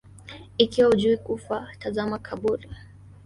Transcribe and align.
Ikiwa 0.57 0.87
hujui 0.89 1.17
kufa, 1.17 1.67
tazama 1.79 2.19
kaburi 2.19 2.67